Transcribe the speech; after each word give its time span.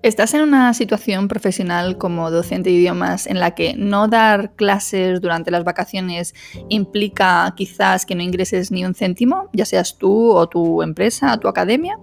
¿Estás 0.00 0.32
en 0.34 0.42
una 0.42 0.74
situación 0.74 1.26
profesional 1.26 1.98
como 1.98 2.30
docente 2.30 2.70
de 2.70 2.76
idiomas 2.76 3.26
en 3.26 3.40
la 3.40 3.56
que 3.56 3.74
no 3.76 4.06
dar 4.06 4.54
clases 4.54 5.20
durante 5.20 5.50
las 5.50 5.64
vacaciones 5.64 6.36
implica 6.68 7.52
quizás 7.56 8.06
que 8.06 8.14
no 8.14 8.22
ingreses 8.22 8.70
ni 8.70 8.84
un 8.84 8.94
céntimo, 8.94 9.50
ya 9.52 9.64
seas 9.64 9.98
tú 9.98 10.30
o 10.30 10.48
tu 10.48 10.82
empresa 10.82 11.34
o 11.34 11.40
tu 11.40 11.48
academia? 11.48 11.98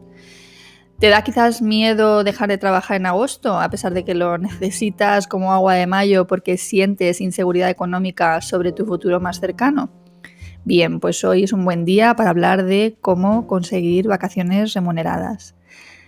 ¿Te 0.99 1.08
da 1.08 1.23
quizás 1.23 1.62
miedo 1.62 2.26
dejar 2.26 2.49
de 2.49 2.58
trabajar 2.58 2.98
en 2.98 3.05
agosto 3.05 3.58
a 3.58 3.70
pesar 3.70 3.94
de 3.94 4.04
que 4.04 4.13
lo 4.13 4.38
necesitas 4.38 5.26
como 5.26 5.54
agua 5.54 5.76
de 5.76 5.88
mayo 5.88 6.27
porque 6.27 6.57
sientes 6.57 7.21
inseguridad 7.21 7.70
económica 7.70 8.41
sobre 8.41 8.73
tu 8.73 8.85
futuro 8.85 9.21
más 9.21 9.40
cercano? 9.40 9.90
Bien, 10.66 10.99
pues 10.99 11.23
hoy 11.23 11.46
es 11.46 11.54
un 11.54 11.63
buen 11.63 11.85
día 11.85 12.13
para 12.18 12.32
hablar 12.32 12.66
de 12.66 12.98
cómo 12.99 13.48
conseguir 13.48 14.09
vacaciones 14.09 14.73
remuneradas. 14.73 15.55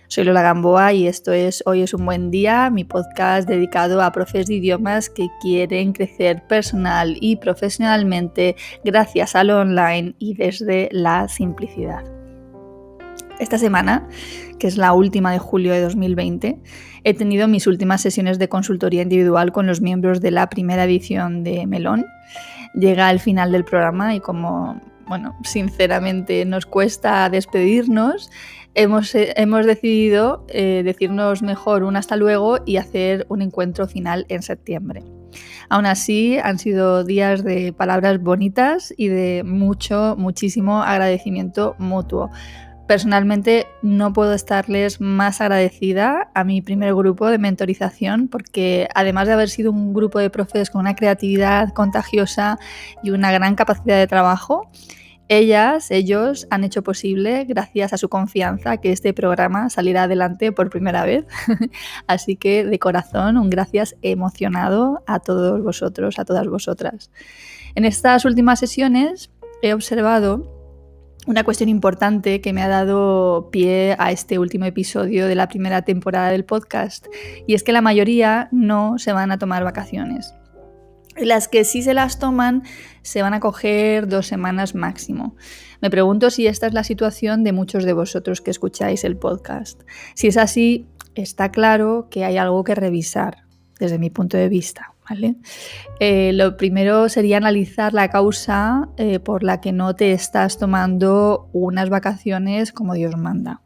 Soy 0.08 0.24
Lola 0.24 0.40
Gamboa 0.40 0.94
y 0.94 1.06
esto 1.06 1.34
es 1.34 1.62
Hoy 1.66 1.82
es 1.82 1.92
un 1.92 2.06
buen 2.06 2.30
día, 2.30 2.70
mi 2.70 2.82
podcast 2.82 3.46
dedicado 3.46 4.00
a 4.00 4.10
profes 4.10 4.46
de 4.46 4.54
idiomas 4.54 5.10
que 5.10 5.28
quieren 5.42 5.92
crecer 5.92 6.46
personal 6.46 7.18
y 7.20 7.36
profesionalmente 7.36 8.56
gracias 8.82 9.36
a 9.36 9.44
lo 9.44 9.58
online 9.58 10.14
y 10.18 10.32
desde 10.32 10.88
la 10.92 11.28
simplicidad. 11.28 12.04
Esta 13.38 13.58
semana, 13.58 14.08
que 14.58 14.66
es 14.66 14.78
la 14.78 14.94
última 14.94 15.30
de 15.30 15.38
julio 15.38 15.74
de 15.74 15.82
2020, 15.82 16.58
he 17.04 17.14
tenido 17.14 17.46
mis 17.46 17.66
últimas 17.66 18.00
sesiones 18.00 18.38
de 18.38 18.48
consultoría 18.48 19.02
individual 19.02 19.52
con 19.52 19.66
los 19.66 19.82
miembros 19.82 20.22
de 20.22 20.30
la 20.30 20.48
primera 20.48 20.84
edición 20.84 21.44
de 21.44 21.66
Melón. 21.66 22.06
Llega 22.72 23.08
al 23.08 23.20
final 23.20 23.52
del 23.52 23.66
programa 23.66 24.14
y 24.14 24.20
como, 24.20 24.80
bueno, 25.06 25.36
sinceramente 25.44 26.46
nos 26.46 26.64
cuesta 26.64 27.28
despedirnos, 27.28 28.30
hemos, 28.78 29.12
eh, 29.16 29.34
hemos 29.36 29.66
decidido 29.66 30.46
eh, 30.48 30.82
decirnos 30.84 31.42
mejor 31.42 31.82
un 31.82 31.96
hasta 31.96 32.16
luego 32.16 32.58
y 32.64 32.76
hacer 32.76 33.26
un 33.28 33.42
encuentro 33.42 33.88
final 33.88 34.24
en 34.28 34.42
septiembre. 34.42 35.02
Aún 35.68 35.84
así, 35.84 36.38
han 36.38 36.58
sido 36.58 37.04
días 37.04 37.44
de 37.44 37.72
palabras 37.72 38.22
bonitas 38.22 38.94
y 38.96 39.08
de 39.08 39.42
mucho, 39.44 40.14
muchísimo 40.16 40.82
agradecimiento 40.82 41.74
mutuo. 41.78 42.30
Personalmente 42.86 43.66
no 43.82 44.14
puedo 44.14 44.32
estarles 44.32 45.00
más 45.00 45.42
agradecida 45.42 46.30
a 46.34 46.44
mi 46.44 46.62
primer 46.62 46.94
grupo 46.94 47.26
de 47.26 47.36
mentorización 47.36 48.28
porque 48.28 48.88
además 48.94 49.26
de 49.26 49.34
haber 49.34 49.50
sido 49.50 49.72
un 49.72 49.92
grupo 49.92 50.20
de 50.20 50.30
profes 50.30 50.70
con 50.70 50.80
una 50.80 50.94
creatividad 50.94 51.74
contagiosa 51.74 52.58
y 53.02 53.10
una 53.10 53.30
gran 53.30 53.56
capacidad 53.56 53.98
de 53.98 54.06
trabajo, 54.06 54.70
ellas, 55.28 55.90
ellos 55.90 56.46
han 56.50 56.64
hecho 56.64 56.82
posible, 56.82 57.44
gracias 57.44 57.92
a 57.92 57.98
su 57.98 58.08
confianza, 58.08 58.78
que 58.78 58.92
este 58.92 59.12
programa 59.12 59.68
saliera 59.70 60.04
adelante 60.04 60.52
por 60.52 60.70
primera 60.70 61.04
vez. 61.04 61.26
Así 62.06 62.36
que 62.36 62.64
de 62.64 62.78
corazón, 62.78 63.36
un 63.36 63.50
gracias 63.50 63.94
emocionado 64.02 65.02
a 65.06 65.20
todos 65.20 65.62
vosotros, 65.62 66.18
a 66.18 66.24
todas 66.24 66.48
vosotras. 66.48 67.10
En 67.74 67.84
estas 67.84 68.24
últimas 68.24 68.58
sesiones 68.58 69.30
he 69.62 69.74
observado 69.74 70.54
una 71.26 71.44
cuestión 71.44 71.68
importante 71.68 72.40
que 72.40 72.54
me 72.54 72.62
ha 72.62 72.68
dado 72.68 73.50
pie 73.52 73.96
a 73.98 74.12
este 74.12 74.38
último 74.38 74.64
episodio 74.64 75.26
de 75.26 75.34
la 75.34 75.48
primera 75.48 75.82
temporada 75.82 76.30
del 76.30 76.46
podcast, 76.46 77.06
y 77.46 77.52
es 77.52 77.62
que 77.62 77.72
la 77.72 77.82
mayoría 77.82 78.48
no 78.50 78.98
se 78.98 79.12
van 79.12 79.30
a 79.30 79.38
tomar 79.38 79.62
vacaciones. 79.62 80.34
Las 81.20 81.48
que 81.48 81.64
sí 81.64 81.82
se 81.82 81.94
las 81.94 82.18
toman 82.18 82.62
se 83.02 83.22
van 83.22 83.34
a 83.34 83.40
coger 83.40 84.08
dos 84.08 84.26
semanas 84.26 84.74
máximo. 84.74 85.36
Me 85.80 85.90
pregunto 85.90 86.30
si 86.30 86.46
esta 86.46 86.66
es 86.66 86.74
la 86.74 86.84
situación 86.84 87.44
de 87.44 87.52
muchos 87.52 87.84
de 87.84 87.92
vosotros 87.92 88.40
que 88.40 88.50
escucháis 88.50 89.04
el 89.04 89.16
podcast. 89.16 89.82
Si 90.14 90.28
es 90.28 90.36
así, 90.36 90.86
está 91.14 91.50
claro 91.50 92.08
que 92.10 92.24
hay 92.24 92.36
algo 92.36 92.64
que 92.64 92.74
revisar 92.74 93.44
desde 93.78 93.98
mi 93.98 94.10
punto 94.10 94.36
de 94.36 94.48
vista. 94.48 94.94
Eh, 96.00 96.32
lo 96.34 96.56
primero 96.56 97.08
sería 97.08 97.38
analizar 97.38 97.94
la 97.94 98.10
causa 98.10 98.88
eh, 98.96 99.18
por 99.20 99.42
la 99.42 99.60
que 99.60 99.72
no 99.72 99.96
te 99.96 100.12
estás 100.12 100.58
tomando 100.58 101.48
unas 101.52 101.88
vacaciones 101.88 102.72
como 102.72 102.94
Dios 102.94 103.16
manda. 103.16 103.62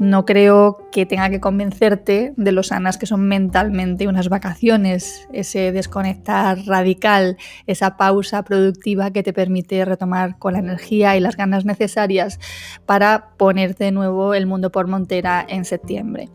No 0.00 0.24
creo 0.24 0.88
que 0.90 1.04
tenga 1.04 1.28
que 1.28 1.40
convencerte 1.40 2.32
de 2.38 2.52
lo 2.52 2.62
sanas 2.62 2.96
que 2.96 3.04
son 3.04 3.28
mentalmente 3.28 4.08
unas 4.08 4.30
vacaciones, 4.30 5.28
ese 5.30 5.72
desconectar 5.72 6.56
radical, 6.64 7.36
esa 7.66 7.98
pausa 7.98 8.42
productiva 8.42 9.10
que 9.10 9.22
te 9.22 9.34
permite 9.34 9.84
retomar 9.84 10.38
con 10.38 10.54
la 10.54 10.60
energía 10.60 11.18
y 11.18 11.20
las 11.20 11.36
ganas 11.36 11.66
necesarias 11.66 12.40
para 12.86 13.32
ponerte 13.36 13.84
de 13.84 13.92
nuevo 13.92 14.32
el 14.32 14.46
mundo 14.46 14.72
por 14.72 14.86
montera 14.86 15.44
en 15.46 15.66
septiembre, 15.66 16.30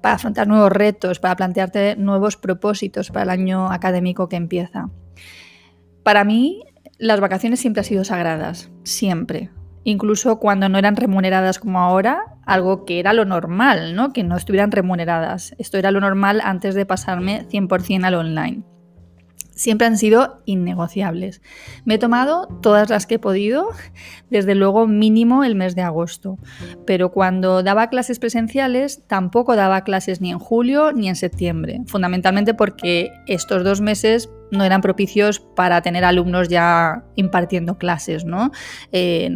para 0.00 0.16
afrontar 0.16 0.48
nuevos 0.48 0.72
retos, 0.72 1.20
para 1.20 1.36
plantearte 1.36 1.94
nuevos 1.94 2.36
propósitos 2.36 3.12
para 3.12 3.22
el 3.22 3.30
año 3.30 3.70
académico 3.70 4.28
que 4.28 4.34
empieza. 4.34 4.90
Para 6.02 6.24
mí, 6.24 6.64
las 6.98 7.20
vacaciones 7.20 7.60
siempre 7.60 7.82
han 7.82 7.86
sido 7.86 8.02
sagradas, 8.02 8.72
siempre 8.82 9.50
incluso 9.84 10.40
cuando 10.40 10.68
no 10.68 10.78
eran 10.78 10.96
remuneradas 10.96 11.58
como 11.58 11.78
ahora, 11.78 12.24
algo 12.44 12.84
que 12.84 12.98
era 12.98 13.12
lo 13.12 13.24
normal, 13.24 13.94
¿no? 13.94 14.12
que 14.12 14.24
no 14.24 14.36
estuvieran 14.36 14.72
remuneradas. 14.72 15.54
Esto 15.58 15.78
era 15.78 15.90
lo 15.90 16.00
normal 16.00 16.40
antes 16.42 16.74
de 16.74 16.86
pasarme 16.86 17.46
100% 17.48 18.04
al 18.04 18.14
online. 18.14 18.64
Siempre 19.54 19.86
han 19.86 19.96
sido 19.96 20.42
innegociables. 20.46 21.40
Me 21.84 21.94
he 21.94 21.98
tomado 21.98 22.48
todas 22.60 22.90
las 22.90 23.06
que 23.06 23.16
he 23.16 23.18
podido, 23.20 23.68
desde 24.30 24.56
luego 24.56 24.88
mínimo 24.88 25.44
el 25.44 25.54
mes 25.54 25.76
de 25.76 25.82
agosto. 25.82 26.38
Pero 26.86 27.12
cuando 27.12 27.62
daba 27.62 27.88
clases 27.88 28.18
presenciales, 28.18 29.06
tampoco 29.06 29.54
daba 29.54 29.84
clases 29.84 30.20
ni 30.20 30.32
en 30.32 30.40
julio 30.40 30.92
ni 30.92 31.08
en 31.08 31.14
septiembre, 31.14 31.82
fundamentalmente 31.86 32.54
porque 32.54 33.12
estos 33.28 33.62
dos 33.62 33.80
meses 33.80 34.28
no 34.50 34.64
eran 34.64 34.80
propicios 34.80 35.40
para 35.40 35.82
tener 35.82 36.04
alumnos 36.04 36.48
ya 36.48 37.04
impartiendo 37.16 37.78
clases, 37.78 38.24
¿no? 38.24 38.50
Eh, 38.92 39.30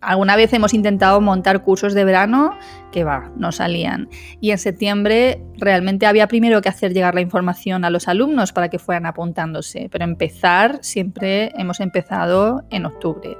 alguna 0.00 0.36
vez 0.36 0.52
hemos 0.52 0.74
intentado 0.74 1.20
montar 1.20 1.62
cursos 1.62 1.94
de 1.94 2.04
verano 2.04 2.56
que 2.90 3.04
va, 3.04 3.30
no 3.36 3.52
salían. 3.52 4.08
Y 4.40 4.50
en 4.50 4.58
septiembre 4.58 5.42
realmente 5.56 6.06
había 6.06 6.26
primero 6.26 6.60
que 6.60 6.68
hacer 6.68 6.92
llegar 6.92 7.14
la 7.14 7.20
información 7.20 7.84
a 7.84 7.90
los 7.90 8.08
alumnos 8.08 8.52
para 8.52 8.68
que 8.68 8.78
fueran 8.78 9.06
apuntándose, 9.06 9.88
pero 9.90 10.04
empezar 10.04 10.78
siempre 10.82 11.52
hemos 11.56 11.80
empezado 11.80 12.64
en 12.70 12.86
octubre. 12.86 13.36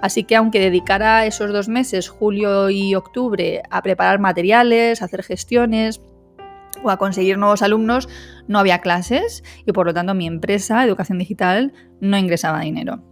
Así 0.00 0.24
que 0.24 0.36
aunque 0.36 0.60
dedicara 0.60 1.26
esos 1.26 1.52
dos 1.52 1.68
meses, 1.68 2.08
julio 2.08 2.70
y 2.70 2.94
octubre, 2.94 3.62
a 3.70 3.82
preparar 3.82 4.18
materiales, 4.18 5.02
a 5.02 5.06
hacer 5.06 5.22
gestiones, 5.22 6.00
o 6.82 6.90
a 6.90 6.98
conseguir 6.98 7.38
nuevos 7.38 7.62
alumnos, 7.62 8.08
no 8.48 8.58
había 8.58 8.80
clases 8.80 9.42
y 9.66 9.72
por 9.72 9.86
lo 9.86 9.94
tanto 9.94 10.14
mi 10.14 10.26
empresa, 10.26 10.84
Educación 10.84 11.18
Digital, 11.18 11.72
no 12.00 12.18
ingresaba 12.18 12.60
dinero. 12.60 13.02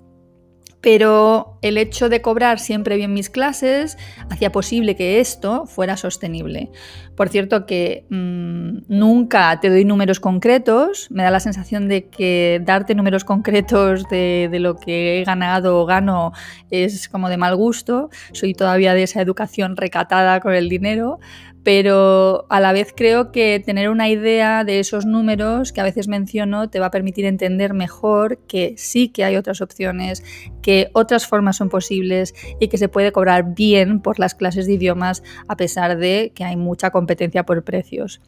Pero 0.81 1.59
el 1.61 1.77
hecho 1.77 2.09
de 2.09 2.23
cobrar 2.23 2.59
siempre 2.59 2.97
bien 2.97 3.13
mis 3.13 3.29
clases 3.29 3.99
hacía 4.31 4.51
posible 4.51 4.97
que 4.97 5.21
esto 5.21 5.67
fuera 5.67 5.97
sostenible. 5.97 6.71
Por 7.17 7.29
cierto 7.29 7.67
que 7.67 8.05
mm, 8.09 8.85
nunca 8.89 9.61
te 9.61 9.69
doy 9.69 9.85
números 9.85 10.21
concretos, 10.21 11.09
me 11.11 11.23
da 11.23 11.31
la 11.31 11.41
sensación 11.41 11.89
de 11.89 12.09
que 12.09 12.63
darte 12.65 12.95
números 12.95 13.25
concretos 13.25 14.09
de, 14.09 14.49
de 14.51 14.59
lo 14.59 14.77
que 14.77 15.21
he 15.21 15.25
ganado 15.25 15.81
o 15.81 15.87
gano 15.87 16.33
es 16.71 17.09
como 17.09 17.29
de 17.29 17.37
mal 17.37 17.57
gusto, 17.57 18.11
soy 18.33 18.55
todavía 18.55 18.95
de 18.95 19.03
esa 19.03 19.21
educación 19.21 19.77
recatada 19.77 20.41
con 20.41 20.55
el 20.55 20.69
dinero, 20.69 21.19
pero 21.63 22.47
a 22.49 22.61
la 22.61 22.73
vez 22.73 22.95
creo 22.97 23.33
que 23.33 23.63
tener 23.65 23.91
una 23.91 24.09
idea 24.09 24.65
de 24.65 24.81
esos 24.81 25.05
números 25.05 25.73
que 25.73 25.81
a 25.81 25.85
veces 25.85 26.09
menciono 26.09 26.71
te 26.71 26.81
va 26.81 26.87
a 26.87 26.91
permitir 26.91 27.27
entender 27.27 27.75
mejor 27.75 28.39
que 28.47 28.75
sí 28.79 29.09
que 29.09 29.25
hay 29.25 29.37
otras 29.37 29.61
opciones, 29.61 30.25
que 30.63 30.91
otras 30.95 31.27
formas 31.27 31.57
son 31.57 31.69
posibles 31.69 32.35
y 32.61 32.69
que 32.69 32.79
se 32.79 32.89
puede 32.89 33.13
cobrar 33.13 33.55
bien 33.55 34.01
por 34.01 34.19
las 34.19 34.35
clases 34.35 34.67
de 34.67 34.75
idiomas 34.75 35.23
a 35.49 35.57
pesar 35.57 35.99
de 35.99 36.33
que 36.35 36.45
hay 36.45 36.57
mucha 36.57 36.91
competencia 36.91 37.10
por 37.47 37.65
precios. 37.65 38.21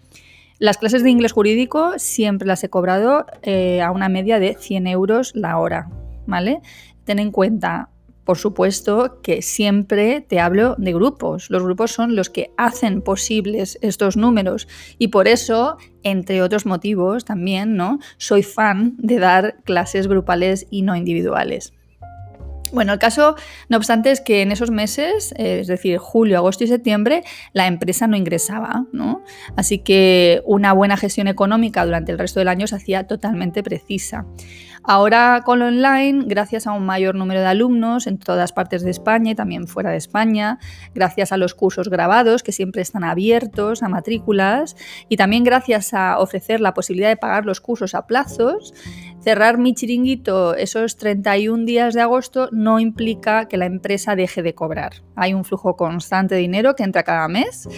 Las 0.58 0.78
clases 0.78 1.02
de 1.02 1.10
inglés 1.10 1.32
jurídico 1.32 1.94
siempre 1.98 2.46
las 2.46 2.62
he 2.62 2.70
cobrado 2.70 3.26
eh, 3.42 3.82
a 3.82 3.90
una 3.90 4.08
media 4.08 4.38
de 4.38 4.54
100 4.54 4.86
euros 4.86 5.32
la 5.34 5.58
hora, 5.58 5.90
¿vale? 6.26 6.60
Ten 7.04 7.18
en 7.18 7.32
cuenta 7.32 7.88
por 8.24 8.38
supuesto 8.38 9.20
que 9.22 9.42
siempre 9.42 10.20
te 10.20 10.38
hablo 10.38 10.76
de 10.78 10.92
grupos. 10.92 11.50
Los 11.50 11.62
grupos 11.62 11.90
son 11.90 12.14
los 12.14 12.30
que 12.30 12.52
hacen 12.56 13.02
posibles 13.02 13.78
estos 13.82 14.16
números 14.16 14.68
y 14.98 15.08
por 15.08 15.26
eso, 15.26 15.76
entre 16.02 16.42
otros 16.42 16.64
motivos 16.64 17.24
también, 17.24 17.76
¿no? 17.76 17.98
Soy 18.18 18.42
fan 18.42 18.94
de 18.98 19.18
dar 19.18 19.56
clases 19.64 20.06
grupales 20.06 20.66
y 20.70 20.82
no 20.82 20.94
individuales. 20.94 21.72
Bueno, 22.72 22.94
el 22.94 22.98
caso, 22.98 23.36
no 23.68 23.76
obstante, 23.76 24.10
es 24.10 24.22
que 24.22 24.40
en 24.40 24.50
esos 24.50 24.70
meses, 24.70 25.34
eh, 25.36 25.60
es 25.60 25.66
decir, 25.66 25.98
julio, 25.98 26.38
agosto 26.38 26.64
y 26.64 26.66
septiembre, 26.66 27.22
la 27.52 27.66
empresa 27.66 28.06
no 28.06 28.16
ingresaba, 28.16 28.86
¿no? 28.92 29.22
Así 29.56 29.78
que 29.78 30.40
una 30.46 30.72
buena 30.72 30.96
gestión 30.96 31.28
económica 31.28 31.84
durante 31.84 32.12
el 32.12 32.18
resto 32.18 32.40
del 32.40 32.48
año 32.48 32.66
se 32.66 32.76
hacía 32.76 33.06
totalmente 33.06 33.62
precisa. 33.62 34.24
Ahora 34.84 35.42
con 35.44 35.60
lo 35.60 35.66
online, 35.66 36.24
gracias 36.26 36.66
a 36.66 36.72
un 36.72 36.84
mayor 36.84 37.14
número 37.14 37.38
de 37.40 37.46
alumnos 37.46 38.08
en 38.08 38.18
todas 38.18 38.52
partes 38.52 38.82
de 38.82 38.90
España 38.90 39.30
y 39.30 39.34
también 39.36 39.68
fuera 39.68 39.90
de 39.90 39.96
España, 39.96 40.58
gracias 40.92 41.30
a 41.30 41.36
los 41.36 41.54
cursos 41.54 41.88
grabados 41.88 42.42
que 42.42 42.50
siempre 42.50 42.82
están 42.82 43.04
abiertos 43.04 43.84
a 43.84 43.88
matrículas 43.88 44.74
y 45.08 45.16
también 45.16 45.44
gracias 45.44 45.94
a 45.94 46.18
ofrecer 46.18 46.60
la 46.60 46.74
posibilidad 46.74 47.08
de 47.08 47.16
pagar 47.16 47.46
los 47.46 47.60
cursos 47.60 47.94
a 47.94 48.08
plazos, 48.08 48.74
cerrar 49.22 49.56
mi 49.56 49.72
chiringuito 49.72 50.56
esos 50.56 50.96
31 50.96 51.64
días 51.64 51.94
de 51.94 52.00
agosto 52.00 52.48
no 52.50 52.80
implica 52.80 53.46
que 53.46 53.58
la 53.58 53.66
empresa 53.66 54.16
deje 54.16 54.42
de 54.42 54.56
cobrar. 54.56 54.94
Hay 55.14 55.32
un 55.32 55.44
flujo 55.44 55.76
constante 55.76 56.34
de 56.34 56.40
dinero 56.40 56.74
que 56.74 56.82
entra 56.82 57.04
cada 57.04 57.28
mes 57.28 57.68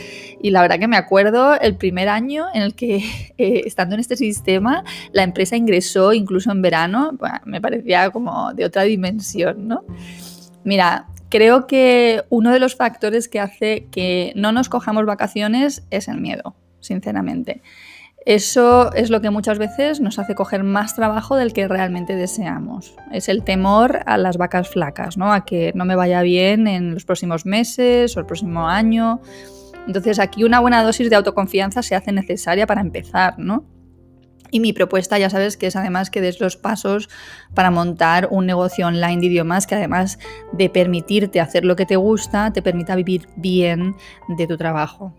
y 0.43 0.51
la 0.53 0.63
verdad 0.63 0.79
que 0.79 0.89
me 0.89 0.97
acuerdo 0.97 1.61
el 1.61 1.77
primer 1.77 2.09
año 2.09 2.47
en 2.55 2.63
el 2.63 2.75
que 2.75 2.97
eh, 3.37 3.63
estando 3.67 3.95
en 3.95 4.01
este 4.01 4.17
sistema 4.17 4.85
la 5.13 5.23
empresa 5.23 5.55
ingresó 5.55 6.15
incluso 6.15 6.51
en 6.51 6.63
verano 6.63 6.94
me 7.45 7.61
parecía 7.61 8.11
como 8.11 8.53
de 8.55 8.65
otra 8.65 8.83
dimensión, 8.83 9.69
¿no? 9.69 9.85
Mira, 10.65 11.07
creo 11.29 11.67
que 11.67 12.25
uno 12.31 12.53
de 12.53 12.61
los 12.61 12.77
factores 12.77 13.29
que 13.29 13.41
hace 13.41 13.87
que 13.91 14.33
no 14.37 14.53
nos 14.53 14.69
cojamos 14.69 15.05
vacaciones 15.05 15.85
es 15.91 16.09
el 16.09 16.21
miedo, 16.21 16.55
sinceramente. 16.81 17.63
Eso 18.27 18.91
es 18.95 19.11
lo 19.11 19.21
que 19.21 19.29
muchas 19.29 19.59
veces 19.59 20.01
nos 20.01 20.19
hace 20.19 20.35
coger 20.35 20.65
más 20.65 20.95
trabajo 20.95 21.37
del 21.37 21.53
que 21.53 21.69
realmente 21.69 22.17
deseamos. 22.17 22.95
Es 23.13 23.29
el 23.29 23.43
temor 23.43 24.01
a 24.07 24.17
las 24.17 24.39
vacas 24.39 24.71
flacas, 24.71 25.19
¿no? 25.19 25.33
A 25.33 25.45
que 25.45 25.73
no 25.75 25.85
me 25.85 25.95
vaya 25.95 26.23
bien 26.23 26.67
en 26.67 26.95
los 26.95 27.05
próximos 27.05 27.45
meses 27.45 28.17
o 28.17 28.21
el 28.21 28.27
próximo 28.27 28.67
año. 28.67 29.21
Entonces 29.87 30.19
aquí 30.19 30.43
una 30.45 30.61
buena 30.61 30.83
dosis 30.83 31.11
de 31.11 31.17
autoconfianza 31.17 31.83
se 31.83 31.95
hace 31.95 32.13
necesaria 32.13 32.67
para 32.67 32.81
empezar, 32.81 33.39
¿no? 33.39 33.65
Y 34.55 34.61
mi 34.61 34.73
propuesta, 34.73 35.19
ya 35.19 35.31
sabes, 35.31 35.57
que 35.57 35.67
es 35.67 35.75
además 35.75 36.11
que 36.11 36.21
des 36.21 36.39
los 36.39 36.57
pasos 36.57 37.09
para 37.55 37.73
montar 37.73 38.29
un 38.31 38.47
negocio 38.47 38.87
online 38.87 39.21
de 39.21 39.27
idiomas 39.27 39.67
que 39.67 39.75
además 39.75 40.21
de 40.53 40.71
permitirte 40.71 41.41
hacer 41.41 41.65
lo 41.65 41.75
que 41.75 41.87
te 41.87 41.97
gusta, 41.97 42.53
te 42.53 42.63
permita 42.63 42.95
vivir 42.95 43.27
bien 43.35 43.97
de 44.29 44.47
tu 44.47 44.57
trabajo. 44.57 45.13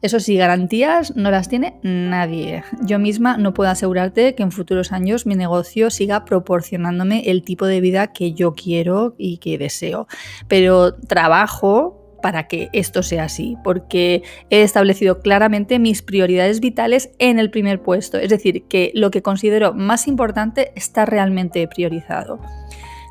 Eso 0.00 0.18
sí, 0.18 0.36
garantías 0.36 1.14
no 1.14 1.30
las 1.30 1.50
tiene 1.50 1.78
nadie. 1.82 2.64
Yo 2.80 2.98
misma 2.98 3.36
no 3.36 3.52
puedo 3.52 3.68
asegurarte 3.68 4.34
que 4.34 4.42
en 4.42 4.50
futuros 4.50 4.92
años 4.92 5.26
mi 5.26 5.34
negocio 5.34 5.90
siga 5.90 6.24
proporcionándome 6.24 7.24
el 7.26 7.42
tipo 7.42 7.66
de 7.66 7.82
vida 7.82 8.14
que 8.14 8.32
yo 8.32 8.54
quiero 8.54 9.14
y 9.18 9.36
que 9.36 9.58
deseo. 9.58 10.06
Pero 10.48 10.94
trabajo 10.94 11.99
para 12.20 12.46
que 12.48 12.68
esto 12.72 13.02
sea 13.02 13.24
así, 13.24 13.56
porque 13.64 14.22
he 14.50 14.62
establecido 14.62 15.20
claramente 15.20 15.78
mis 15.78 16.02
prioridades 16.02 16.60
vitales 16.60 17.10
en 17.18 17.38
el 17.38 17.50
primer 17.50 17.82
puesto, 17.82 18.18
es 18.18 18.30
decir, 18.30 18.64
que 18.68 18.92
lo 18.94 19.10
que 19.10 19.22
considero 19.22 19.74
más 19.74 20.08
importante 20.08 20.72
está 20.76 21.06
realmente 21.06 21.66
priorizado. 21.68 22.40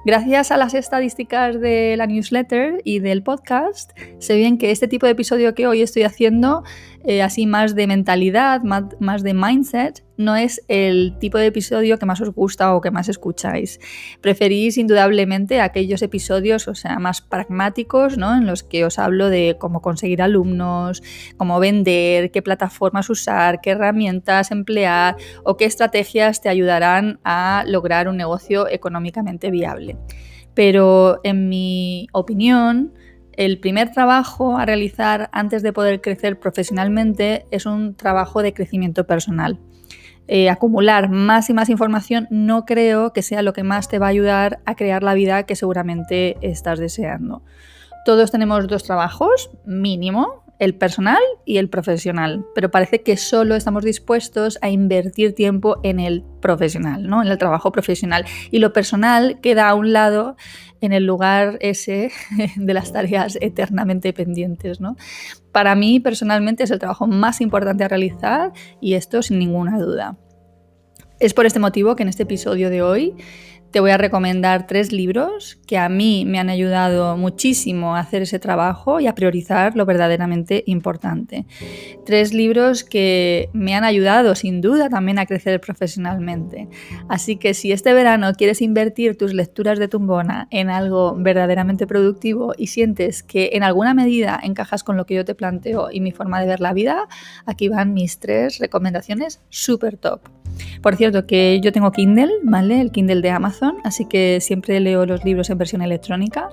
Gracias 0.06 0.52
a 0.52 0.58
las 0.58 0.74
estadísticas 0.74 1.60
de 1.60 1.96
la 1.98 2.08
newsletter 2.08 2.82
y 2.86 3.00
del 3.00 3.22
podcast, 3.22 3.92
sé 4.18 4.38
bien 4.38 4.58
que 4.58 4.72
este 4.72 4.88
tipo 4.88 5.06
de 5.06 5.12
episodio 5.12 5.54
que 5.54 5.68
hoy 5.68 5.82
estoy 5.82 6.04
haciendo, 6.04 6.64
eh, 7.04 7.22
así 7.22 7.46
más 7.46 7.76
de 7.76 7.86
mentalidad, 7.86 8.62
más, 8.64 9.24
de 9.24 9.34
mindset, 9.34 10.04
no 10.20 10.36
es 10.36 10.62
el 10.68 11.16
tipo 11.18 11.38
de 11.38 11.46
episodio 11.46 11.98
que 11.98 12.06
más 12.06 12.20
os 12.20 12.32
gusta 12.36 12.76
o 12.76 12.82
que 12.82 12.92
más 12.92 13.08
escucháis. 13.08 13.80
Preferís 14.20 14.78
indudablemente 14.78 15.62
aquellos 15.62 16.02
episodios, 16.02 16.68
o 16.68 16.76
sea, 16.76 17.00
más 17.00 17.22
pragmáticos, 17.22 18.18
¿no? 18.18 18.36
En 18.36 18.46
los 18.46 18.62
que 18.62 18.84
os 18.84 19.00
hablo 19.00 19.30
de 19.30 19.56
cómo 19.58 19.82
conseguir 19.82 20.22
alumnos, 20.22 21.02
cómo 21.38 21.58
vender, 21.62 22.32
qué 22.32 22.42
plataformas 22.42 23.10
usar, 23.10 23.62
qué 23.62 23.72
herramientas 23.72 24.52
emplear 24.52 25.16
o 25.46 25.56
qué 25.56 25.64
estrategias 25.64 26.42
te 26.42 26.50
ayudarán 26.50 27.22
a 27.24 27.64
lograr 27.66 28.10
un 28.10 28.18
negocio 28.18 28.68
económicamente 28.68 29.50
viable. 29.52 29.96
Pero 30.54 31.22
en 31.24 31.48
mi 31.48 32.08
opinión, 32.12 32.92
el 33.32 33.58
primer 33.62 33.94
trabajo 33.94 34.58
a 34.58 34.66
realizar 34.66 35.30
antes 35.32 35.64
de 35.64 35.72
poder 35.72 36.02
crecer 36.02 36.38
profesionalmente 36.42 37.46
es 37.52 37.66
un 37.66 37.96
trabajo 37.96 38.42
de 38.42 38.54
crecimiento 38.54 39.08
personal. 39.08 39.62
Eh, 40.32 40.48
acumular 40.52 41.10
más 41.10 41.50
y 41.50 41.56
más 41.56 41.70
información 41.70 42.28
no 42.30 42.64
creo 42.66 43.14
que 43.14 43.24
sea 43.24 43.42
lo 43.42 43.52
que 43.52 43.64
más 43.64 43.90
te 43.90 43.98
va 43.98 44.06
a 44.06 44.10
ayudar 44.10 44.60
a 44.64 44.76
crear 44.76 45.02
la 45.02 45.16
vida 45.16 45.42
que 45.42 45.56
seguramente 45.56 46.38
estás 46.42 46.78
deseando. 46.78 47.42
Todos 48.06 48.30
tenemos 48.30 48.68
dos 48.68 48.84
trabajos, 48.84 49.50
mínimo, 49.66 50.44
el 50.60 50.76
personal 50.76 51.20
y 51.46 51.58
el 51.58 51.70
profesional, 51.70 52.46
pero 52.54 52.70
parece 52.70 53.02
que 53.02 53.16
solo 53.16 53.56
estamos 53.56 53.84
dispuestos 53.84 54.60
a 54.62 54.70
invertir 54.70 55.34
tiempo 55.34 55.80
en 55.84 56.02
el 56.02 56.24
profesional, 56.42 57.08
¿no? 57.08 57.22
en 57.22 57.30
el 57.30 57.38
trabajo 57.38 57.72
profesional. 57.72 58.26
Y 58.52 58.60
lo 58.60 58.74
personal 58.74 59.40
queda 59.42 59.70
a 59.70 59.74
un 59.74 59.94
lado 59.94 60.36
en 60.82 60.92
el 60.92 61.06
lugar 61.06 61.58
ese 61.62 62.12
de 62.58 62.74
las 62.74 62.92
tareas 62.92 63.38
eternamente 63.42 64.12
pendientes. 64.12 64.82
¿no? 64.82 64.98
Para 65.54 65.76
mí 65.76 66.02
personalmente 66.02 66.64
es 66.64 66.72
el 66.72 66.80
trabajo 66.80 67.08
más 67.08 67.40
importante 67.40 67.86
a 67.86 67.88
realizar 67.88 68.52
y 68.82 68.94
esto 68.96 69.22
sin 69.22 69.40
ninguna 69.40 69.80
duda. 69.80 70.18
Es 71.22 71.34
por 71.34 71.46
este 71.46 71.60
motivo 71.60 71.96
que 71.96 72.04
en 72.04 72.10
este 72.10 72.24
episodio 72.24 72.70
de 72.70 72.82
hoy 72.82 73.16
te 73.72 73.80
voy 73.80 73.92
a 73.92 73.98
recomendar 73.98 74.66
tres 74.66 74.92
libros 74.92 75.60
que 75.68 75.78
a 75.78 75.90
mí 75.90 76.26
me 76.26 76.40
han 76.40 76.50
ayudado 76.50 77.18
muchísimo 77.18 77.96
a 77.96 78.00
hacer 78.00 78.24
ese 78.24 78.40
trabajo 78.40 79.00
y 79.00 79.08
a 79.08 79.16
priorizar 79.16 79.76
lo 79.76 79.86
verdaderamente 79.86 80.64
importante. 80.66 81.46
Tres 82.06 82.34
libros 82.34 82.84
que 82.84 83.50
me 83.54 83.76
han 83.76 83.84
ayudado 83.84 84.34
sin 84.36 84.62
duda 84.62 84.90
también 84.90 85.20
a 85.20 85.26
crecer 85.26 85.62
profesionalmente. 85.62 86.68
Así 87.08 87.36
que 87.36 87.54
si 87.54 87.72
este 87.72 87.94
verano 87.94 88.34
quieres 88.34 88.62
invertir 88.62 89.18
tus 89.18 89.34
lecturas 89.34 89.78
de 89.78 89.88
tumbona 89.88 90.48
en 90.50 90.70
algo 90.70 91.16
verdaderamente 91.16 91.86
productivo 91.86 92.54
y 92.58 92.68
sientes 92.68 93.22
que 93.22 93.52
en 93.54 93.64
alguna 93.64 93.94
medida 93.94 94.40
encajas 94.42 94.84
con 94.84 94.98
lo 94.98 95.06
que 95.06 95.16
yo 95.16 95.26
te 95.26 95.36
planteo 95.36 95.90
y 95.92 96.02
mi 96.02 96.12
forma 96.12 96.42
de 96.42 96.48
ver 96.48 96.60
la 96.60 96.74
vida, 96.74 97.08
aquí 97.46 97.70
van 97.70 97.94
mis 97.94 98.20
tres 98.20 98.58
recomendaciones 98.60 99.42
súper 99.50 99.98
top. 99.98 100.22
Por 100.82 100.96
cierto, 100.96 101.26
que 101.26 101.60
yo 101.62 101.72
tengo 101.72 101.92
Kindle, 101.92 102.32
¿vale? 102.44 102.82
El 102.82 102.92
Kindle 102.92 103.22
de 103.22 103.30
Amazon, 103.30 103.78
así 103.84 104.06
que 104.06 104.40
siempre 104.42 104.80
leo 104.80 105.06
los 105.06 105.24
libros 105.24 105.50
en 105.50 105.58
versión 105.58 105.82
electrónica. 105.82 106.50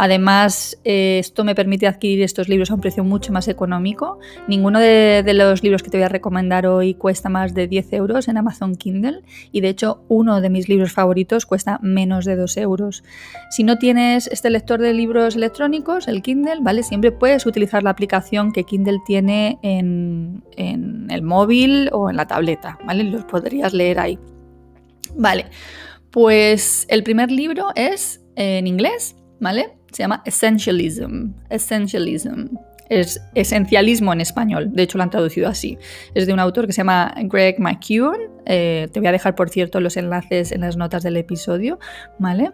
Además, 0.00 0.78
eh, 0.84 1.18
esto 1.18 1.42
me 1.42 1.56
permite 1.56 1.88
adquirir 1.88 2.22
estos 2.22 2.48
libros 2.48 2.70
a 2.70 2.74
un 2.74 2.80
precio 2.80 3.02
mucho 3.02 3.32
más 3.32 3.48
económico. 3.48 4.20
Ninguno 4.46 4.78
de, 4.78 5.24
los 5.34 5.64
libros 5.64 5.82
que 5.82 5.90
te 5.90 5.96
voy 5.96 6.04
a 6.04 6.08
recomendar 6.08 6.68
hoy 6.68 6.94
cuesta 6.94 7.28
más 7.28 7.52
de 7.52 7.66
10 7.66 7.94
euros 7.94 8.28
en 8.28 8.36
Amazon 8.36 8.76
Kindle 8.76 9.22
y 9.50 9.60
de 9.60 9.70
hecho 9.70 10.04
uno 10.06 10.40
de 10.40 10.50
mis 10.50 10.68
libros 10.68 10.92
favoritos 10.92 11.46
cuesta 11.46 11.80
menos 11.82 12.24
de 12.24 12.36
2 12.36 12.56
euros. 12.58 13.02
Si 13.50 13.64
no 13.64 13.78
tienes 13.78 14.28
este 14.28 14.50
lector 14.50 14.80
de 14.80 14.92
libros 14.94 15.34
electrónicos, 15.34 16.06
el 16.06 16.22
Kindle, 16.22 16.58
¿vale? 16.60 16.84
Siempre 16.84 17.10
puedes 17.10 17.44
utilizar 17.44 17.82
la 17.82 17.90
aplicación 17.90 18.52
que 18.52 18.62
Kindle 18.62 19.00
tiene 19.04 19.58
en, 19.62 20.44
el 20.56 21.22
móvil 21.22 21.90
o 21.92 22.08
en 22.08 22.16
la 22.16 22.26
tableta, 22.26 22.78
¿vale? 22.84 23.02
Los 23.02 23.24
podrías 23.40 23.72
leer 23.72 24.00
ahí. 24.00 24.18
Vale, 25.14 25.46
pues 26.10 26.86
el 26.88 27.02
primer 27.02 27.30
libro 27.30 27.68
es 27.74 28.20
en 28.36 28.66
inglés, 28.66 29.16
¿vale? 29.40 29.76
Se 29.92 30.02
llama 30.02 30.22
Essentialism. 30.24 31.32
Essentialism. 31.50 32.56
Es 32.88 33.20
esencialismo 33.34 34.14
en 34.14 34.22
español, 34.22 34.70
de 34.72 34.82
hecho 34.82 34.96
lo 34.96 35.04
han 35.04 35.10
traducido 35.10 35.46
así. 35.46 35.76
Es 36.14 36.26
de 36.26 36.32
un 36.32 36.40
autor 36.40 36.66
que 36.66 36.72
se 36.72 36.78
llama 36.78 37.14
Greg 37.24 37.60
McKeown. 37.60 38.16
Eh, 38.46 38.88
te 38.90 39.00
voy 39.00 39.08
a 39.08 39.12
dejar, 39.12 39.34
por 39.34 39.50
cierto, 39.50 39.78
los 39.80 39.98
enlaces 39.98 40.52
en 40.52 40.62
las 40.62 40.78
notas 40.78 41.02
del 41.02 41.18
episodio, 41.18 41.78
¿vale? 42.18 42.50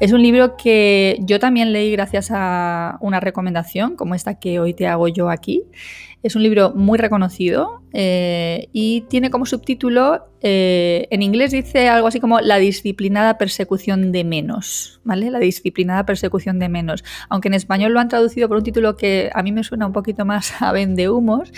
Es 0.00 0.10
un 0.12 0.22
libro 0.22 0.56
que 0.56 1.18
yo 1.20 1.38
también 1.38 1.72
leí 1.72 1.92
gracias 1.92 2.30
a 2.32 2.98
una 3.00 3.20
recomendación 3.20 3.94
como 3.94 4.16
esta 4.16 4.40
que 4.40 4.58
hoy 4.58 4.74
te 4.74 4.88
hago 4.88 5.06
yo 5.06 5.30
aquí. 5.30 5.62
Es 6.26 6.34
un 6.34 6.42
libro 6.42 6.72
muy 6.74 6.98
reconocido 6.98 7.82
eh, 7.92 8.68
y 8.72 9.02
tiene 9.02 9.30
como 9.30 9.46
subtítulo, 9.46 10.26
eh, 10.40 11.06
en 11.12 11.22
inglés 11.22 11.52
dice 11.52 11.88
algo 11.88 12.08
así 12.08 12.18
como 12.18 12.40
la 12.40 12.56
disciplinada 12.56 13.38
persecución 13.38 14.10
de 14.10 14.24
menos, 14.24 15.00
¿vale? 15.04 15.30
La 15.30 15.38
disciplinada 15.38 16.04
persecución 16.04 16.58
de 16.58 16.68
menos. 16.68 17.04
Aunque 17.28 17.46
en 17.46 17.54
español 17.54 17.92
lo 17.92 18.00
han 18.00 18.08
traducido 18.08 18.48
por 18.48 18.56
un 18.56 18.64
título 18.64 18.96
que 18.96 19.30
a 19.34 19.44
mí 19.44 19.52
me 19.52 19.62
suena 19.62 19.86
un 19.86 19.92
poquito 19.92 20.24
más 20.24 20.52
a 20.60 20.72
vende 20.72 21.08
humos, 21.08 21.52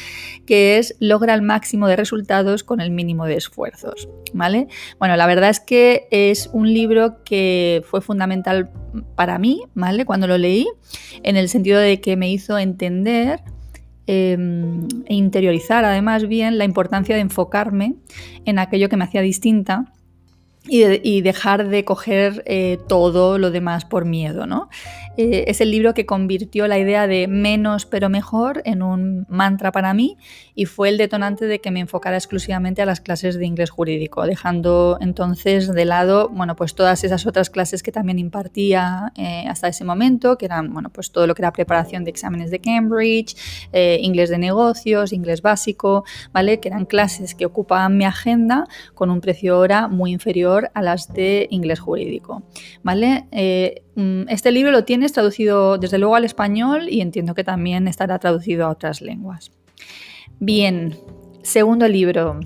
que 0.45 0.77
es 0.77 0.95
logra 1.01 1.33
el 1.33 1.41
máximo 1.41 1.89
de 1.89 1.97
resultados 1.97 2.63
con 2.63 2.83
el 2.83 2.91
mínimo 2.91 3.25
de 3.25 3.37
esfuerzos, 3.37 4.07
¿vale? 4.35 4.69
Bueno, 4.99 5.17
la 5.17 5.27
verdad 5.27 5.49
es 5.49 5.61
que 5.61 6.09
es 6.11 6.51
un 6.53 6.71
libro 6.71 7.25
que 7.25 7.83
fue 7.87 8.03
fundamental 8.03 8.69
para 9.17 9.39
mí, 9.39 9.63
¿vale? 9.73 10.05
Cuando 10.05 10.27
lo 10.27 10.37
leí, 10.37 10.67
en 11.23 11.39
el 11.39 11.49
sentido 11.49 11.81
de 11.81 12.03
que 12.03 12.19
me 12.19 12.31
hizo 12.31 12.59
entender 12.59 13.41
Em, 14.11 14.89
e 15.05 15.15
interiorizar 15.15 15.85
además 15.85 16.27
bien 16.27 16.57
la 16.57 16.65
importancia 16.65 17.15
de 17.15 17.21
enfocarme 17.21 17.97
en 18.47 18.59
aquello 18.59 18.89
que 18.89 18.97
me 18.97 19.05
hacía 19.05 19.21
distinta 19.21 19.93
y, 20.69 21.21
dejar 21.23 21.69
de 21.69 21.85
coger 21.85 22.43
eh, 22.47 22.79
todo 22.89 23.39
lo 23.39 23.51
demás 23.51 23.85
por 23.85 24.05
miedo. 24.05 24.47
¿no? 24.47 24.69
Eh, 25.17 25.45
es 25.49 25.61
el 25.61 25.71
libro 25.71 25.95
que 25.95 26.07
convirtió 26.07 26.69
la 26.69 26.79
idea 26.79 27.07
de 27.07 27.27
menos 27.27 27.87
pero 27.87 28.09
mejor 28.09 28.63
en 28.65 28.83
un 28.83 29.27
mantra 29.29 29.73
para 29.73 29.95
mí 29.95 30.17
y 30.55 30.67
fue 30.67 30.91
el 30.91 30.99
detonante 30.99 31.47
de 31.47 31.61
que 31.61 31.71
me 31.71 31.81
enfocara 31.81 32.17
exclusivamente 32.17 32.83
a 32.83 32.87
las 32.87 33.01
clases 33.01 33.39
de 33.39 33.47
inglés 33.47 33.71
jurídico, 33.71 34.27
dejando 34.27 34.99
entonces 35.01 35.73
de 35.73 35.85
lado 35.85 36.29
bueno, 36.29 36.57
pues 36.57 36.75
todas 36.75 37.03
esas 37.05 37.27
otras 37.27 37.51
clases 37.51 37.83
que 37.83 37.93
también 37.93 38.19
impartía 38.19 39.13
eh, 39.17 39.45
hasta 39.49 39.69
ese 39.69 39.85
momento, 39.85 40.37
que 40.37 40.47
eran 40.47 40.73
bueno, 40.73 40.91
pues 40.91 41.11
todo 41.11 41.27
lo 41.27 41.35
que 41.35 41.43
era 41.43 41.53
preparación 41.53 42.05
de 42.05 42.11
exámenes 42.11 42.51
de 42.51 42.61
Cambridge, 42.61 43.37
inglés 43.73 44.31
de 44.31 44.39
negocios, 44.39 45.13
inglés 45.13 45.43
básico, 45.43 46.05
¿vale? 46.33 46.61
que 46.61 46.69
eran 46.69 46.85
clases 46.85 47.35
que 47.35 47.47
ocupaban 47.47 47.97
mi 47.97 48.05
agenda 48.05 48.67
con 48.95 49.11
un 49.11 49.21
precio 49.21 49.59
hora 49.59 49.89
muy 49.89 50.13
inferior 50.13 50.58
a 50.75 50.83
las 50.83 51.13
de 51.13 51.47
inglés 51.51 51.81
jurídico. 51.81 52.43
¿vale? 52.83 53.27
Eh, 53.33 53.83
mm, 53.95 54.23
este 54.29 54.53
libro 54.53 54.71
lo 54.71 54.85
tienes 54.85 55.13
traducido 55.13 55.79
desde 55.79 55.99
luego 55.99 56.17
al 56.17 56.25
español 56.25 56.89
y 56.89 57.01
entiendo 57.01 57.35
que 57.35 57.45
también 57.45 57.89
estará 57.89 58.19
traducido 58.19 58.67
a 58.67 58.71
otras 58.71 59.01
lenguas. 59.01 59.51
Bien, 60.41 60.97
segundo 61.43 61.89
libro 61.89 62.41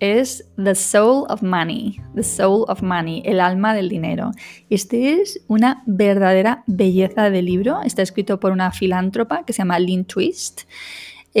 es 0.00 0.48
The 0.62 0.74
Soul 0.74 1.26
of 1.28 1.42
Money, 1.42 2.00
The 2.14 2.22
Soul 2.22 2.64
of 2.68 2.82
Money, 2.82 3.22
el 3.24 3.40
alma 3.40 3.74
del 3.74 3.88
dinero. 3.88 4.30
Este 4.70 5.20
es 5.20 5.40
una 5.48 5.82
verdadera 5.86 6.62
belleza 6.66 7.30
de 7.30 7.42
libro, 7.42 7.80
está 7.84 8.02
escrito 8.02 8.38
por 8.40 8.52
una 8.52 8.70
filántropa 8.72 9.44
que 9.44 9.52
se 9.52 9.58
llama 9.58 9.78
Lynn 9.78 10.04
Twist. 10.04 10.62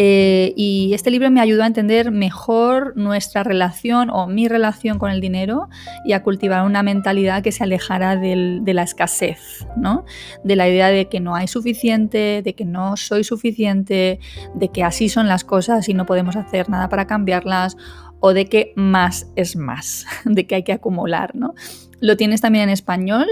Eh, 0.00 0.52
y 0.54 0.92
este 0.94 1.10
libro 1.10 1.28
me 1.28 1.40
ayudó 1.40 1.64
a 1.64 1.66
entender 1.66 2.12
mejor 2.12 2.96
nuestra 2.96 3.42
relación 3.42 4.10
o 4.10 4.28
mi 4.28 4.46
relación 4.46 4.96
con 4.96 5.10
el 5.10 5.20
dinero 5.20 5.68
y 6.04 6.12
a 6.12 6.22
cultivar 6.22 6.64
una 6.64 6.84
mentalidad 6.84 7.42
que 7.42 7.50
se 7.50 7.64
alejara 7.64 8.14
de 8.14 8.72
la 8.72 8.84
escasez, 8.84 9.66
¿no? 9.76 10.04
de 10.44 10.54
la 10.54 10.68
idea 10.68 10.86
de 10.90 11.08
que 11.08 11.18
no 11.18 11.34
hay 11.34 11.48
suficiente, 11.48 12.42
de 12.44 12.54
que 12.54 12.64
no 12.64 12.96
soy 12.96 13.24
suficiente, 13.24 14.20
de 14.54 14.68
que 14.68 14.84
así 14.84 15.08
son 15.08 15.26
las 15.26 15.42
cosas 15.42 15.88
y 15.88 15.94
no 15.94 16.06
podemos 16.06 16.36
hacer 16.36 16.70
nada 16.70 16.88
para 16.88 17.08
cambiarlas 17.08 17.76
o 18.20 18.34
de 18.34 18.46
que 18.46 18.74
más 18.76 19.26
es 19.34 19.56
más, 19.56 20.06
de 20.24 20.46
que 20.46 20.54
hay 20.54 20.62
que 20.62 20.74
acumular. 20.74 21.34
¿no? 21.34 21.54
Lo 21.98 22.16
tienes 22.16 22.40
también 22.40 22.68
en 22.68 22.70
español 22.70 23.26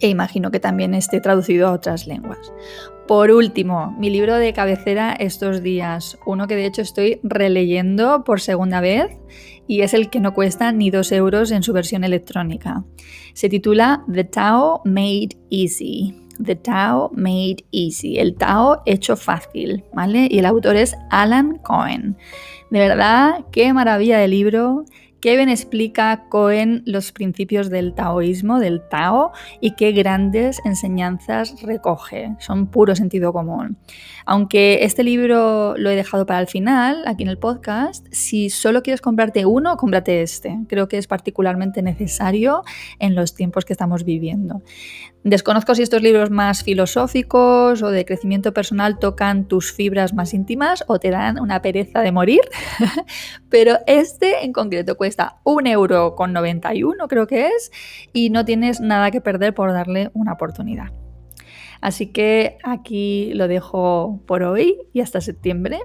e 0.00 0.08
imagino 0.08 0.50
que 0.50 0.60
también 0.60 0.94
esté 0.94 1.20
traducido 1.20 1.68
a 1.68 1.72
otras 1.72 2.06
lenguas. 2.06 2.50
Por 3.06 3.30
último, 3.30 3.94
mi 4.00 4.10
libro 4.10 4.34
de 4.34 4.52
cabecera 4.52 5.12
estos 5.12 5.62
días, 5.62 6.18
uno 6.26 6.48
que 6.48 6.56
de 6.56 6.66
hecho 6.66 6.82
estoy 6.82 7.20
releyendo 7.22 8.24
por 8.24 8.40
segunda 8.40 8.80
vez 8.80 9.16
y 9.68 9.82
es 9.82 9.94
el 9.94 10.10
que 10.10 10.18
no 10.18 10.34
cuesta 10.34 10.72
ni 10.72 10.90
dos 10.90 11.12
euros 11.12 11.52
en 11.52 11.62
su 11.62 11.72
versión 11.72 12.02
electrónica. 12.02 12.82
Se 13.32 13.48
titula 13.48 14.04
The 14.12 14.24
Tao 14.24 14.82
Made 14.84 15.38
Easy. 15.50 16.16
The 16.42 16.56
Tao 16.56 17.12
Made 17.14 17.64
Easy, 17.70 18.18
el 18.18 18.34
Tao 18.34 18.82
hecho 18.86 19.16
fácil, 19.16 19.84
¿vale? 19.94 20.26
Y 20.28 20.40
el 20.40 20.46
autor 20.46 20.74
es 20.74 20.96
Alan 21.10 21.58
Cohen. 21.58 22.16
De 22.70 22.80
verdad, 22.80 23.44
qué 23.52 23.72
maravilla 23.72 24.18
de 24.18 24.26
libro 24.26 24.84
Kevin 25.26 25.48
explica 25.48 26.28
Cohen 26.28 26.84
los 26.86 27.10
principios 27.10 27.68
del 27.68 27.94
taoísmo, 27.94 28.60
del 28.60 28.80
Tao, 28.88 29.32
y 29.60 29.72
qué 29.72 29.90
grandes 29.90 30.60
enseñanzas 30.64 31.60
recoge. 31.62 32.36
Son 32.38 32.68
puro 32.68 32.94
sentido 32.94 33.32
común. 33.32 33.76
Aunque 34.24 34.84
este 34.84 35.02
libro 35.02 35.76
lo 35.78 35.90
he 35.90 35.96
dejado 35.96 36.26
para 36.26 36.38
el 36.38 36.46
final, 36.46 37.02
aquí 37.08 37.24
en 37.24 37.28
el 37.28 37.38
podcast, 37.38 38.06
si 38.12 38.50
solo 38.50 38.84
quieres 38.84 39.00
comprarte 39.00 39.46
uno, 39.46 39.76
cómprate 39.76 40.22
este. 40.22 40.60
Creo 40.68 40.86
que 40.86 40.96
es 40.96 41.08
particularmente 41.08 41.82
necesario 41.82 42.62
en 43.00 43.16
los 43.16 43.34
tiempos 43.34 43.64
que 43.64 43.72
estamos 43.72 44.04
viviendo. 44.04 44.62
Desconozco 45.26 45.74
si 45.74 45.82
estos 45.82 46.02
libros 46.02 46.30
más 46.30 46.62
filosóficos 46.62 47.82
o 47.82 47.90
de 47.90 48.04
crecimiento 48.04 48.54
personal 48.54 49.00
tocan 49.00 49.48
tus 49.48 49.72
fibras 49.72 50.14
más 50.14 50.32
íntimas 50.32 50.84
o 50.86 51.00
te 51.00 51.10
dan 51.10 51.40
una 51.40 51.62
pereza 51.62 52.00
de 52.02 52.12
morir, 52.12 52.42
pero 53.50 53.78
este 53.88 54.44
en 54.44 54.52
concreto 54.52 54.96
un 55.44 55.66
euro 55.66 56.14
con 56.14 56.32
91 56.32 57.08
creo 57.08 57.26
que 57.26 57.46
es 57.46 57.70
y 58.12 58.30
no 58.30 58.44
tienes 58.44 58.80
nada 58.80 59.10
que 59.10 59.20
perder 59.20 59.54
por 59.54 59.72
darle 59.72 60.10
una 60.14 60.32
oportunidad. 60.32 60.92
Así 61.80 62.06
que 62.06 62.58
aquí 62.64 63.32
lo 63.34 63.48
dejo 63.48 64.20
por 64.26 64.42
hoy 64.42 64.76
y 64.92 65.00
hasta 65.00 65.20
septiembre. 65.20 65.80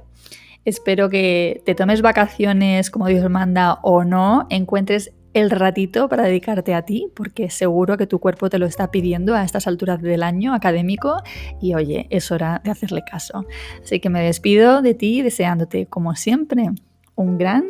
Espero 0.63 1.09
que 1.09 1.61
te 1.65 1.75
tomes 1.75 2.01
vacaciones 2.01 2.91
como 2.91 3.07
Dios 3.07 3.29
manda 3.29 3.79
o 3.81 4.03
no, 4.03 4.45
encuentres 4.49 5.11
el 5.33 5.49
ratito 5.49 6.09
para 6.09 6.23
dedicarte 6.23 6.73
a 6.73 6.83
ti, 6.83 7.07
porque 7.15 7.49
seguro 7.49 7.97
que 7.97 8.05
tu 8.05 8.19
cuerpo 8.19 8.49
te 8.49 8.59
lo 8.59 8.65
está 8.65 8.91
pidiendo 8.91 9.33
a 9.33 9.43
estas 9.43 9.65
alturas 9.65 10.01
del 10.01 10.23
año 10.23 10.53
académico 10.53 11.21
y 11.61 11.73
oye, 11.73 12.07
es 12.09 12.31
hora 12.31 12.61
de 12.63 12.71
hacerle 12.71 13.03
caso. 13.09 13.45
Así 13.81 13.99
que 13.99 14.09
me 14.09 14.21
despido 14.21 14.81
de 14.81 14.93
ti 14.93 15.21
deseándote, 15.21 15.85
como 15.87 16.15
siempre, 16.15 16.69
un 17.15 17.37
gran, 17.37 17.63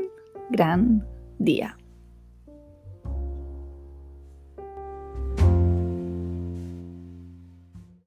gran 0.49 1.05
día. 1.43 1.77